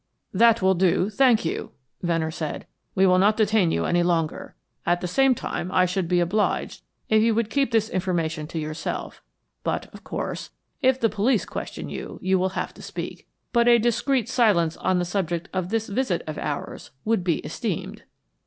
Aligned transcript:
"That 0.33 0.63
will 0.63 0.73
do, 0.73 1.11
thank 1.11 1.45
you," 1.45 1.73
Venner 2.01 2.31
said. 2.31 2.65
"We 2.95 3.05
will 3.05 3.19
not 3.19 3.37
detain 3.37 3.69
you 3.71 3.85
any 3.85 4.01
longer. 4.01 4.55
At 4.83 4.99
the 4.99 5.07
same 5.07 5.35
time 5.35 5.71
I 5.71 5.85
should 5.85 6.07
be 6.07 6.19
obliged 6.19 6.81
if 7.07 7.21
you 7.21 7.35
would 7.35 7.51
keep 7.51 7.69
this 7.71 7.87
information 7.87 8.47
to 8.47 8.57
yourself; 8.59 9.21
but, 9.63 9.93
of 9.93 10.03
course, 10.03 10.49
if 10.81 10.99
the 10.99 11.07
police 11.07 11.45
question 11.45 11.87
you, 11.87 12.17
you 12.23 12.39
will 12.39 12.49
have 12.57 12.73
to 12.73 12.81
speak. 12.81 13.27
But 13.53 13.67
a 13.67 13.77
discreet 13.77 14.27
silence 14.27 14.75
on 14.77 14.97
the 14.97 15.05
subject 15.05 15.49
of 15.53 15.69
this 15.69 15.85
visit 15.87 16.23
of 16.25 16.39
ours 16.39 16.89
would 17.05 17.23
be 17.23 17.37
esteemed." 17.41 18.01